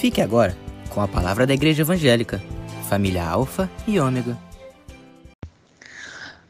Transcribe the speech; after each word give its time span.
Fique 0.00 0.22
agora 0.22 0.56
com 0.88 1.02
a 1.02 1.06
palavra 1.06 1.46
da 1.46 1.52
Igreja 1.52 1.82
Evangélica, 1.82 2.40
família 2.88 3.22
Alfa 3.22 3.70
e 3.86 4.00
Ômega. 4.00 4.34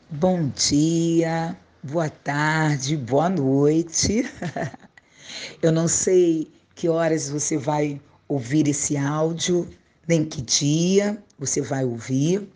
Bom 0.09 0.49
dia, 0.51 1.57
boa 1.83 2.09
tarde, 2.09 2.97
boa 2.97 3.29
noite. 3.29 4.25
Eu 5.61 5.73
não 5.73 5.89
sei 5.89 6.49
que 6.77 6.89
horas 6.89 7.29
você 7.29 7.59
vai 7.59 8.01
ouvir 8.29 8.69
esse 8.69 8.97
áudio, 8.97 9.69
nem 10.07 10.25
que 10.25 10.43
dia 10.43 11.21
você 11.37 11.61
vai 11.61 11.85
ouvir, 11.85 12.49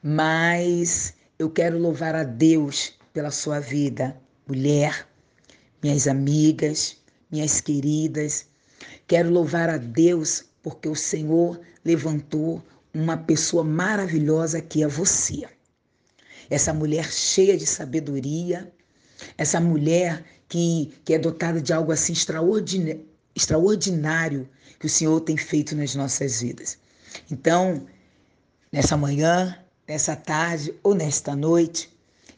mas 0.00 1.14
eu 1.36 1.50
quero 1.50 1.80
louvar 1.80 2.14
a 2.14 2.22
Deus 2.22 2.92
pela 3.12 3.32
sua 3.32 3.58
vida, 3.58 4.16
mulher, 4.46 5.04
minhas 5.82 6.06
amigas, 6.06 6.96
minhas 7.28 7.60
queridas. 7.60 8.46
Quero 9.06 9.30
louvar 9.30 9.68
a 9.68 9.76
Deus 9.76 10.44
porque 10.62 10.88
o 10.88 10.94
Senhor 10.94 11.60
levantou 11.84 12.62
uma 12.92 13.16
pessoa 13.16 13.64
maravilhosa 13.64 14.60
que 14.60 14.82
é 14.82 14.88
você. 14.88 15.48
Essa 16.50 16.72
mulher 16.72 17.10
cheia 17.10 17.56
de 17.56 17.66
sabedoria, 17.66 18.72
essa 19.36 19.60
mulher 19.60 20.24
que, 20.48 20.92
que 21.04 21.14
é 21.14 21.18
dotada 21.18 21.60
de 21.60 21.72
algo 21.72 21.92
assim 21.92 22.12
extraordinário, 22.12 23.04
extraordinário 23.34 24.48
que 24.78 24.86
o 24.86 24.88
Senhor 24.88 25.20
tem 25.20 25.36
feito 25.36 25.76
nas 25.76 25.94
nossas 25.94 26.40
vidas. 26.40 26.78
Então, 27.30 27.86
nessa 28.72 28.96
manhã, 28.96 29.58
nessa 29.86 30.16
tarde 30.16 30.74
ou 30.82 30.94
nesta 30.94 31.34
noite, 31.34 31.90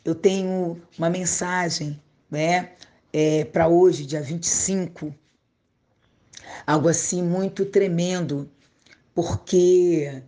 eu 0.05 0.15
tenho 0.15 0.81
uma 0.97 1.11
mensagem 1.11 2.01
né, 2.31 2.71
é, 3.13 3.45
para 3.45 3.69
hoje, 3.69 4.07
dia 4.07 4.23
25. 4.23 5.15
Algo 6.67 6.89
assim 6.89 7.23
muito 7.23 7.65
tremendo, 7.65 8.51
porque 9.15 10.23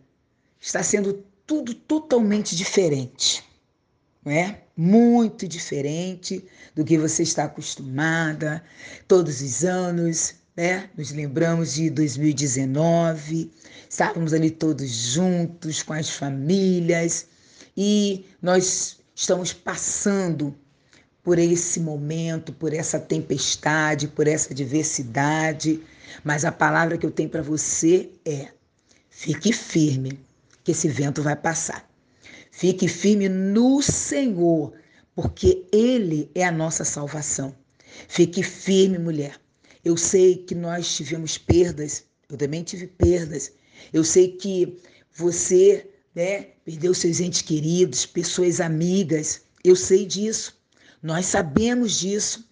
está 0.61 0.83
sendo 0.83 1.25
tudo 1.47 1.75
totalmente 1.75 2.57
diferente, 2.57 3.45
né? 4.25 4.61
Muito 4.77 5.47
diferente 5.47 6.45
do 6.75 6.85
que 6.85 6.97
você 6.97 7.23
está 7.23 7.45
acostumada. 7.45 8.63
Todos 9.07 9.41
os 9.43 9.65
anos, 9.65 10.35
né? 10.57 10.89
Nos 10.97 11.11
lembramos 11.11 11.75
de 11.75 11.91
2019, 11.91 13.51
estávamos 13.89 14.33
ali 14.33 14.51
todos 14.51 14.89
juntos 14.91 15.83
com 15.83 15.93
as 15.93 16.11
famílias 16.11 17.27
e 17.77 18.25
nós 18.41 18.99
estamos 19.15 19.53
passando 19.53 20.55
por 21.23 21.39
esse 21.39 21.79
momento, 21.81 22.53
por 22.53 22.73
essa 22.73 22.99
tempestade, 22.99 24.09
por 24.09 24.27
essa 24.27 24.53
diversidade, 24.53 25.81
mas 26.25 26.45
a 26.45 26.53
palavra 26.53 26.99
que 26.99 27.07
eu 27.07 27.11
tenho 27.11 27.29
para 27.29 27.43
você 27.43 28.11
é: 28.25 28.49
fique 29.11 29.53
firme, 29.53 30.19
que 30.65 30.73
esse 30.73 30.89
vento 30.89 31.23
vai 31.23 31.37
passar. 31.37 31.89
Fique 32.51 32.87
firme 32.87 33.29
no 33.29 33.83
Senhor, 33.83 34.73
porque 35.15 35.67
Ele 35.73 36.31
é 36.35 36.45
a 36.45 36.53
nossa 36.53 36.85
salvação. 36.85 37.55
Fique 38.09 38.43
firme, 38.43 38.99
mulher. 38.99 39.41
Eu 39.85 39.97
sei 39.97 40.37
que 40.37 40.55
nós 40.55 40.95
tivemos 40.95 41.37
perdas, 41.37 42.05
eu 42.29 42.37
também 42.37 42.63
tive 42.63 42.87
perdas. 42.87 43.53
Eu 43.93 44.05
sei 44.05 44.37
que 44.37 44.79
você 45.13 45.91
né, 46.15 46.49
perdeu 46.65 46.95
seus 46.95 47.21
entes 47.21 47.43
queridos, 47.43 48.07
pessoas 48.07 48.61
amigas. 48.61 49.43
Eu 49.65 49.75
sei 49.75 50.07
disso. 50.07 50.57
Nós 51.03 51.27
sabemos 51.27 51.99
disso. 51.99 52.49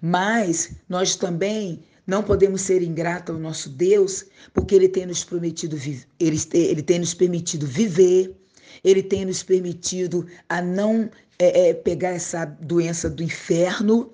Mas 0.00 0.72
nós 0.88 1.16
também 1.16 1.84
não 2.08 2.22
podemos 2.22 2.62
ser 2.62 2.82
ingratos 2.82 3.34
ao 3.34 3.40
nosso 3.40 3.68
Deus, 3.68 4.24
porque 4.54 4.74
Ele 4.74 4.88
tem 4.88 5.04
nos 5.04 5.22
prometido, 5.22 5.76
Ele, 6.18 6.38
ele 6.54 6.82
tem 6.82 6.98
nos 6.98 7.12
permitido 7.12 7.66
viver, 7.66 8.34
Ele 8.82 9.02
tem 9.02 9.26
nos 9.26 9.42
permitido 9.42 10.26
a 10.48 10.62
não 10.62 11.10
é, 11.38 11.68
é, 11.68 11.74
pegar 11.74 12.08
essa 12.08 12.46
doença 12.46 13.10
do 13.10 13.22
inferno, 13.22 14.10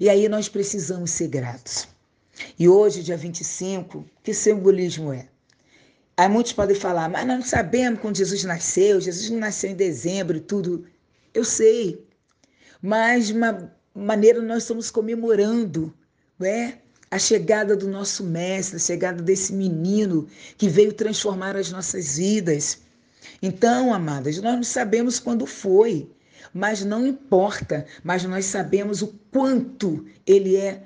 e 0.00 0.10
aí 0.10 0.28
nós 0.28 0.48
precisamos 0.48 1.12
ser 1.12 1.28
gratos. 1.28 1.86
E 2.58 2.68
hoje, 2.68 3.04
dia 3.04 3.16
25, 3.16 4.04
que 4.24 4.34
simbolismo 4.34 5.12
é? 5.12 5.28
Aí 6.16 6.28
muitos 6.28 6.52
podem 6.52 6.74
falar, 6.74 7.08
mas 7.08 7.24
nós 7.24 7.38
não 7.38 7.46
sabemos 7.46 8.00
quando 8.00 8.16
Jesus 8.16 8.42
nasceu, 8.42 9.00
Jesus 9.00 9.30
não 9.30 9.38
nasceu 9.38 9.70
em 9.70 9.76
dezembro 9.76 10.36
e 10.36 10.40
tudo. 10.40 10.84
Eu 11.32 11.44
sei, 11.44 12.04
mas 12.82 13.28
de 13.28 13.34
uma 13.34 13.72
maneira 13.94 14.42
nós 14.42 14.64
estamos 14.64 14.90
comemorando, 14.90 15.94
não 16.36 16.46
é? 16.48 16.80
A 17.10 17.18
chegada 17.18 17.76
do 17.76 17.88
nosso 17.88 18.24
mestre, 18.24 18.76
a 18.76 18.80
chegada 18.80 19.22
desse 19.22 19.52
menino 19.52 20.26
que 20.58 20.68
veio 20.68 20.92
transformar 20.92 21.56
as 21.56 21.70
nossas 21.70 22.16
vidas. 22.16 22.80
Então, 23.40 23.94
amadas, 23.94 24.38
nós 24.38 24.56
não 24.56 24.62
sabemos 24.62 25.18
quando 25.20 25.46
foi, 25.46 26.10
mas 26.52 26.84
não 26.84 27.06
importa, 27.06 27.86
mas 28.02 28.24
nós 28.24 28.46
sabemos 28.46 29.02
o 29.02 29.08
quanto 29.30 30.04
ele 30.26 30.56
é 30.56 30.82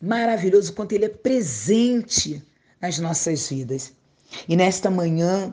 maravilhoso, 0.00 0.72
o 0.72 0.74
quanto 0.74 0.92
ele 0.92 1.06
é 1.06 1.10
presente 1.10 2.42
nas 2.80 2.98
nossas 2.98 3.48
vidas. 3.48 3.92
E 4.48 4.56
nesta 4.56 4.90
manhã, 4.90 5.52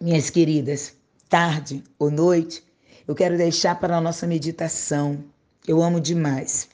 minhas 0.00 0.28
queridas, 0.30 0.94
tarde 1.28 1.82
ou 1.98 2.10
noite, 2.10 2.62
eu 3.06 3.14
quero 3.14 3.38
deixar 3.38 3.78
para 3.78 3.96
a 3.96 4.00
nossa 4.00 4.26
meditação. 4.26 5.24
Eu 5.66 5.82
amo 5.82 6.00
demais 6.00 6.68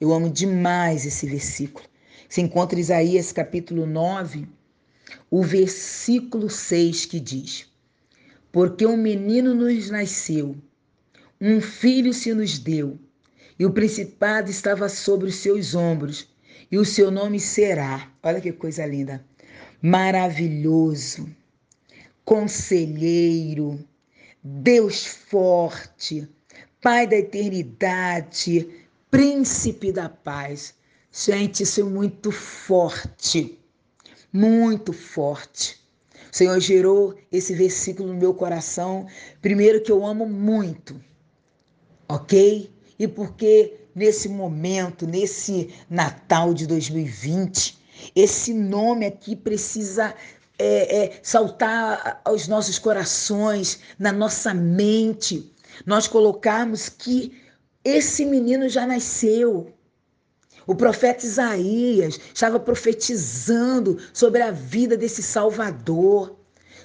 eu 0.00 0.12
amo 0.12 0.30
demais 0.30 1.06
esse 1.06 1.26
versículo. 1.26 1.86
Se 2.28 2.40
encontra 2.40 2.78
Isaías 2.78 3.32
capítulo 3.32 3.86
9, 3.86 4.48
o 5.30 5.42
versículo 5.42 6.50
6 6.50 7.06
que 7.06 7.20
diz: 7.20 7.70
Porque 8.50 8.86
um 8.86 8.96
menino 8.96 9.54
nos 9.54 9.90
nasceu, 9.90 10.56
um 11.40 11.60
filho 11.60 12.12
se 12.12 12.34
nos 12.34 12.58
deu, 12.58 12.98
e 13.58 13.64
o 13.64 13.72
principado 13.72 14.50
estava 14.50 14.88
sobre 14.88 15.28
os 15.28 15.36
seus 15.36 15.74
ombros, 15.74 16.28
e 16.70 16.78
o 16.78 16.84
seu 16.84 17.10
nome 17.10 17.38
será, 17.38 18.10
olha 18.22 18.40
que 18.40 18.52
coisa 18.52 18.84
linda, 18.84 19.24
maravilhoso, 19.80 21.28
conselheiro, 22.24 23.78
Deus 24.42 25.06
forte, 25.06 26.28
Pai 26.80 27.06
da 27.06 27.16
eternidade, 27.16 28.83
príncipe 29.14 29.92
da 29.92 30.08
paz. 30.08 30.74
Gente, 31.12 31.62
isso 31.62 31.80
é 31.80 31.84
muito 31.84 32.32
forte, 32.32 33.60
muito 34.32 34.92
forte. 34.92 35.80
O 36.32 36.36
Senhor 36.36 36.58
gerou 36.58 37.14
esse 37.30 37.54
versículo 37.54 38.08
no 38.08 38.18
meu 38.18 38.34
coração, 38.34 39.06
primeiro 39.40 39.80
que 39.80 39.92
eu 39.92 40.04
amo 40.04 40.26
muito, 40.26 41.00
ok? 42.08 42.68
E 42.98 43.06
porque 43.06 43.86
nesse 43.94 44.28
momento, 44.28 45.06
nesse 45.06 45.72
Natal 45.88 46.52
de 46.52 46.66
2020, 46.66 47.78
esse 48.16 48.52
nome 48.52 49.06
aqui 49.06 49.36
precisa 49.36 50.12
é, 50.58 51.04
é, 51.04 51.20
saltar 51.22 52.20
aos 52.24 52.48
nossos 52.48 52.80
corações, 52.80 53.78
na 53.96 54.10
nossa 54.10 54.52
mente, 54.52 55.54
nós 55.86 56.08
colocarmos 56.08 56.88
que 56.88 57.43
esse 57.84 58.24
menino 58.24 58.68
já 58.68 58.86
nasceu. 58.86 59.72
O 60.66 60.74
profeta 60.74 61.26
Isaías 61.26 62.18
estava 62.32 62.58
profetizando 62.58 63.98
sobre 64.12 64.40
a 64.40 64.50
vida 64.50 64.96
desse 64.96 65.22
Salvador, 65.22 66.34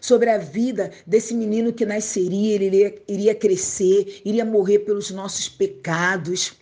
sobre 0.02 0.30
a 0.30 0.38
vida 0.38 0.92
desse 1.08 1.34
menino 1.34 1.72
que 1.72 1.86
nasceria, 1.86 2.56
ele 2.56 2.66
iria, 2.66 3.02
iria 3.08 3.34
crescer, 3.34 4.22
iria 4.26 4.44
morrer 4.44 4.80
pelos 4.80 5.12
nossos 5.12 5.48
pecados. 5.48 6.54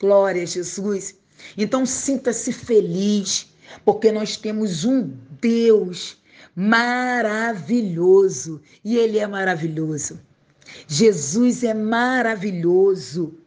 Glória 0.00 0.42
a 0.42 0.46
Jesus. 0.46 1.14
Então 1.56 1.86
sinta-se 1.86 2.52
feliz, 2.52 3.46
porque 3.84 4.10
nós 4.10 4.36
temos 4.36 4.84
um 4.84 5.12
Deus 5.40 6.16
maravilhoso 6.56 7.80
e 8.84 8.96
ele 8.96 9.18
é 9.18 9.26
maravilhoso. 9.26 10.20
Jesus 10.88 11.62
é 11.62 11.74
maravilhoso. 11.74 13.43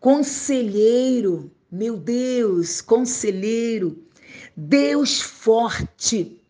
Conselheiro, 0.00 1.50
meu 1.70 1.96
Deus, 1.96 2.80
conselheiro, 2.80 4.02
Deus 4.56 5.20
forte, 5.20 6.40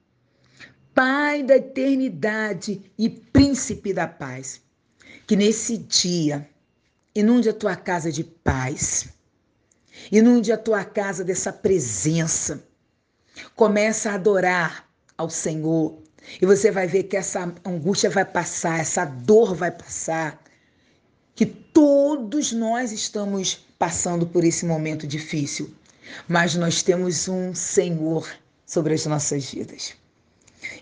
Pai 0.94 1.44
da 1.44 1.54
eternidade 1.54 2.82
e 2.98 3.08
príncipe 3.08 3.92
da 3.92 4.08
paz. 4.08 4.60
Que 5.28 5.36
nesse 5.36 5.78
dia 5.78 6.48
inunde 7.14 7.48
a 7.48 7.54
tua 7.54 7.76
casa 7.76 8.10
de 8.10 8.24
paz, 8.24 9.08
inunde 10.10 10.50
a 10.50 10.58
tua 10.58 10.84
casa 10.84 11.22
dessa 11.22 11.52
presença. 11.52 12.64
Começa 13.54 14.10
a 14.10 14.14
adorar 14.14 14.88
ao 15.16 15.30
Senhor 15.30 16.02
e 16.42 16.44
você 16.44 16.70
vai 16.70 16.88
ver 16.88 17.04
que 17.04 17.16
essa 17.16 17.54
angústia 17.64 18.10
vai 18.10 18.24
passar, 18.24 18.80
essa 18.80 19.04
dor 19.04 19.54
vai 19.54 19.70
passar, 19.70 20.42
que 21.38 21.46
todos 21.46 22.50
nós 22.50 22.90
estamos 22.90 23.64
passando 23.79 24.26
por 24.26 24.43
esse 24.43 24.67
momento 24.67 25.06
difícil, 25.06 25.73
mas 26.26 26.56
nós 26.56 26.82
temos 26.82 27.29
um 27.29 27.55
Senhor 27.55 28.29
sobre 28.67 28.93
as 28.94 29.06
nossas 29.06 29.49
vidas. 29.49 29.94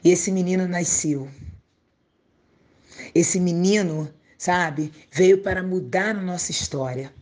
E 0.02 0.10
esse 0.10 0.32
menino 0.32 0.66
nasceu. 0.66 1.28
Esse 3.14 3.38
menino, 3.38 4.10
sabe, 4.38 4.90
veio 5.12 5.42
para 5.42 5.62
mudar 5.62 6.16
a 6.16 6.22
nossa 6.22 6.50
história. 6.50 7.12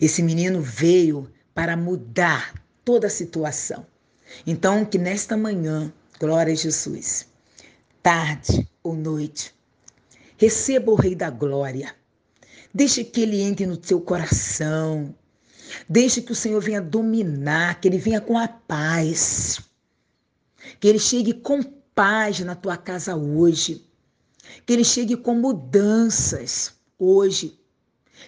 Esse 0.00 0.20
menino 0.20 0.60
veio 0.60 1.30
para 1.54 1.76
mudar 1.76 2.60
toda 2.84 3.06
a 3.06 3.10
situação. 3.10 3.86
Então, 4.44 4.84
que 4.84 4.98
nesta 4.98 5.36
manhã, 5.36 5.92
glória 6.18 6.52
a 6.52 6.56
Jesus, 6.56 7.28
tarde 8.02 8.68
ou 8.82 8.96
noite, 8.96 9.54
receba 10.36 10.90
o 10.90 10.96
Rei 10.96 11.14
da 11.14 11.30
Glória. 11.30 11.99
Deixe 12.72 13.04
que 13.04 13.22
ele 13.22 13.40
entre 13.40 13.66
no 13.66 13.78
seu 13.82 14.00
coração. 14.00 15.14
Deixe 15.88 16.22
que 16.22 16.32
o 16.32 16.36
Senhor 16.36 16.60
venha 16.60 16.80
dominar, 16.80 17.80
que 17.80 17.88
ele 17.88 17.98
venha 17.98 18.20
com 18.20 18.38
a 18.38 18.48
paz. 18.48 19.60
Que 20.78 20.88
ele 20.88 20.98
chegue 20.98 21.34
com 21.34 21.62
paz 21.62 22.40
na 22.40 22.54
tua 22.54 22.76
casa 22.76 23.16
hoje. 23.16 23.84
Que 24.66 24.72
ele 24.72 24.84
chegue 24.84 25.16
com 25.16 25.34
mudanças 25.34 26.72
hoje. 26.98 27.58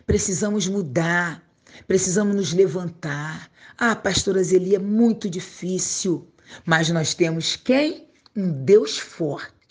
Precisamos 0.06 0.67
mudar, 0.67 1.44
precisamos 1.87 2.35
nos 2.35 2.53
levantar. 2.53 3.50
Ah, 3.77 3.94
pastora 3.94 4.43
Zeli, 4.43 4.75
é 4.75 4.79
muito 4.79 5.29
difícil, 5.29 6.29
mas 6.65 6.89
nós 6.91 7.15
temos 7.15 7.56
quem? 7.56 8.09
Um 8.35 8.50
Deus 8.65 8.99
forte. 8.99 9.62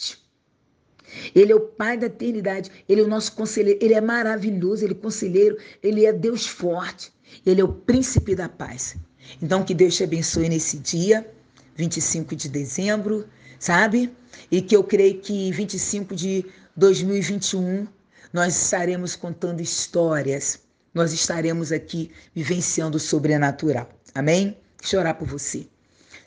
Ele 1.34 1.52
é 1.52 1.56
o 1.56 1.60
Pai 1.60 1.98
da 1.98 2.08
eternidade, 2.08 2.72
ele 2.88 3.02
é 3.02 3.04
o 3.04 3.08
nosso 3.08 3.34
conselheiro, 3.34 3.80
ele 3.82 3.94
é 3.94 4.02
maravilhoso, 4.02 4.84
ele 4.84 4.94
é 4.94 4.98
conselheiro, 4.98 5.58
ele 5.82 6.06
é 6.06 6.14
Deus 6.14 6.48
forte, 6.48 7.12
ele 7.46 7.62
é 7.62 7.64
o 7.64 7.74
príncipe 7.74 8.36
da 8.36 8.50
paz. 8.50 8.96
Então, 9.42 9.64
que 9.64 9.74
Deus 9.74 9.96
te 9.96 10.04
abençoe 10.04 10.50
nesse 10.50 10.78
dia, 10.78 11.30
25 11.76 12.36
de 12.36 12.50
dezembro, 12.50 13.26
sabe? 13.60 14.12
E 14.50 14.62
que 14.62 14.76
eu 14.76 14.84
creio 14.84 15.20
que 15.20 15.52
25 15.52 16.16
de 16.16 16.46
2021 16.76 17.88
nós 18.34 18.56
estaremos 18.62 19.16
contando 19.16 19.62
histórias, 19.62 20.60
nós 20.94 21.14
estaremos 21.14 21.72
aqui 21.72 22.12
vivenciando 22.34 22.98
o 22.98 23.00
sobrenatural. 23.00 23.90
Amém? 24.14 24.58
Deixa 24.80 24.96
eu 24.96 25.00
orar 25.00 25.16
por 25.16 25.28
você. 25.28 25.68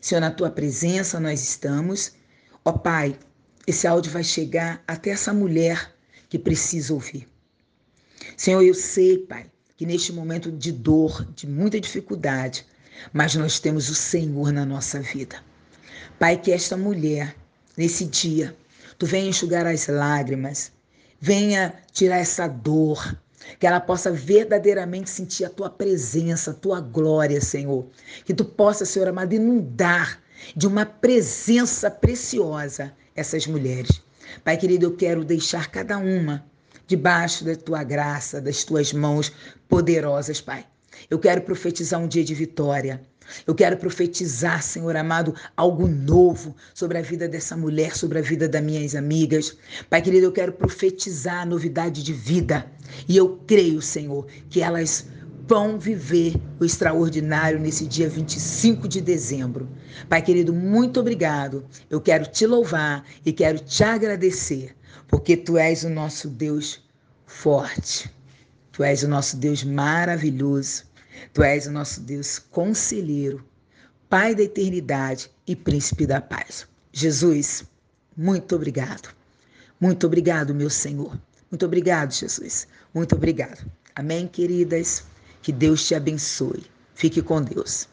Senhor, 0.01 0.21
na 0.21 0.31
tua 0.31 0.51
presença 0.51 1.19
nós 1.19 1.43
estamos. 1.43 2.13
Ó 2.65 2.73
Pai, 2.73 3.19
esse 3.67 3.87
áudio 3.87 4.13
vai 4.13 4.25
chegar 4.25 4.83
até 4.87 5.11
essa 5.11 5.33
mulher 5.33 5.95
que 6.29 6.39
precisa 6.39 6.93
ouvir. 6.93 7.29
Senhor, 8.37 8.63
eu 8.63 8.75
sei, 8.75 9.19
Pai, 9.19 9.47
que 9.77 9.87
neste 9.87 10.13
momento 10.13 10.51
de 10.51 10.73
dor, 10.73 11.25
de 11.35 11.47
muita 11.47 11.81
dificuldade, 11.81 12.67
mas 13.13 13.35
nós 13.35 13.59
temos 13.59 13.89
o 13.89 13.95
Senhor 13.95 14.53
na 14.53 14.65
nossa 14.65 15.01
vida. 15.01 15.37
Pai, 16.19 16.37
que 16.37 16.53
esta 16.53 16.77
mulher, 16.77 17.35
nesse 17.77 18.05
dia, 18.05 18.57
tu 18.99 19.07
venha 19.07 19.29
enxugar 19.29 19.67
as 19.67 19.87
lágrimas, 19.87 20.73
venha 21.21 21.75
tirar 21.93 22.19
essa 22.19 22.47
dor, 22.47 23.19
que 23.59 23.67
ela 23.67 23.81
possa 23.81 24.11
verdadeiramente 24.11 25.11
sentir 25.11 25.45
a 25.45 25.51
tua 25.51 25.69
presença, 25.69 26.51
a 26.51 26.55
tua 26.55 26.81
glória, 26.81 27.41
Senhor. 27.41 27.87
Que 28.25 28.33
tu 28.33 28.45
possa, 28.45 28.85
Senhor 28.85 29.09
amado, 29.09 29.35
inundar 29.35 30.23
de 30.57 30.67
uma 30.67 30.87
presença 30.87 31.91
preciosa 31.91 32.95
essas 33.15 33.47
mulheres. 33.47 34.03
Pai 34.43 34.57
querido, 34.57 34.87
eu 34.87 34.97
quero 34.97 35.25
deixar 35.25 35.71
cada 35.71 35.99
uma 35.99 36.45
debaixo 36.87 37.45
da 37.45 37.57
tua 37.57 37.83
graça, 37.83 38.41
das 38.41 38.65
tuas 38.65 38.93
mãos 38.93 39.33
poderosas, 39.69 40.41
Pai. 40.41 40.67
Eu 41.11 41.19
quero 41.19 41.43
profetizar 41.43 42.01
um 42.01 42.09
dia 42.09 42.25
de 42.25 42.35
vitória. 42.35 43.01
Eu 43.47 43.55
quero 43.55 43.77
profetizar, 43.77 44.63
Senhor 44.63 44.95
amado, 44.97 45.35
algo 45.57 45.89
novo 45.89 46.55
sobre 46.75 46.99
a 46.99 47.03
vida 47.03 47.27
dessa 47.27 47.57
mulher, 47.57 47.97
sobre 47.97 48.19
a 48.19 48.23
vida 48.23 48.47
das 48.47 48.63
minhas 48.63 48.95
amigas. 48.95 49.57
Pai 49.89 50.03
querido, 50.03 50.27
eu 50.27 50.33
quero 50.33 50.53
profetizar 50.53 51.43
a 51.43 51.47
novidade 51.47 52.03
de 52.03 52.13
vida. 52.13 52.67
E 53.09 53.17
eu 53.17 53.39
creio, 53.47 53.81
Senhor, 53.81 54.27
que 54.51 54.61
elas 54.61 55.07
vão 55.47 55.79
viver 55.79 56.35
o 56.59 56.65
extraordinário 56.65 57.59
nesse 57.59 57.87
dia 57.87 58.09
25 58.09 58.89
de 58.89 59.01
dezembro. 59.01 59.69
Pai 60.09 60.23
querido, 60.23 60.53
muito 60.53 61.01
obrigado. 61.01 61.65
Eu 61.91 62.01
quero 62.01 62.27
te 62.27 62.47
louvar 62.47 63.05
e 63.25 63.33
quero 63.33 63.59
te 63.59 63.85
agradecer, 63.85 64.75
porque 65.09 65.37
tu 65.37 65.59
és 65.59 65.85
o 65.85 65.91
nosso 65.91 66.29
Deus 66.29 66.83
forte. 67.27 68.11
Tu 68.73 68.83
és 68.83 69.03
o 69.03 69.09
nosso 69.09 69.37
Deus 69.37 69.63
maravilhoso. 69.63 70.85
Tu 71.33 71.43
és 71.43 71.67
o 71.67 71.73
nosso 71.73 72.01
Deus 72.01 72.39
conselheiro, 72.39 73.45
Pai 74.09 74.35
da 74.35 74.43
eternidade 74.43 75.31
e 75.47 75.57
príncipe 75.57 76.07
da 76.07 76.21
paz. 76.21 76.69
Jesus, 76.93 77.65
muito 78.17 78.55
obrigado. 78.55 79.09
Muito 79.81 80.07
obrigado, 80.07 80.55
meu 80.55 80.71
Senhor. 80.71 81.19
Muito 81.51 81.67
obrigado, 81.67 82.13
Jesus. 82.13 82.69
Muito 82.95 83.17
obrigado. 83.17 83.69
Amém, 83.97 84.29
queridas? 84.29 85.05
Que 85.45 85.53
Deus 85.53 85.87
te 85.87 85.95
abençoe. 85.95 86.65
Fique 86.95 87.21
com 87.21 87.43
Deus. 87.43 87.87